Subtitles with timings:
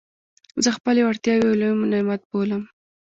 [0.63, 2.63] زه خپلي وړتیاوي یو لوی نعمت بولم.